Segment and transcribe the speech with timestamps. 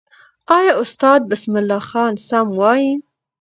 [0.57, 2.91] آیا استاد بسم الله خان سم وایي؟